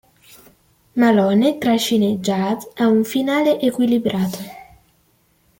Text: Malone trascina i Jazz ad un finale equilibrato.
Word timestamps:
Malone 1.01 1.51
trascina 1.59 2.07
i 2.07 2.15
Jazz 2.17 2.65
ad 2.81 2.89
un 2.89 3.03
finale 3.03 3.59
equilibrato. 3.59 4.39